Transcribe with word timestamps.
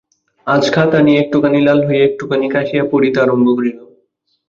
আজ 0.47 0.63
খাতা 0.73 0.97
আনিয়া 0.99 1.19
একটুখানি 1.23 1.59
লাল 1.67 1.79
হইয়া, 1.87 2.03
একটুখানি 2.05 2.47
কাশিয়া, 2.53 2.83
পড়িতে 2.91 3.17
আরম্ভ 3.21 3.47
করিল। 3.57 3.77